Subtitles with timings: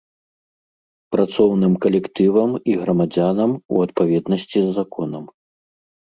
[1.15, 5.29] Працоўным калектывам і грамадзянам у адпаведнасці з законам.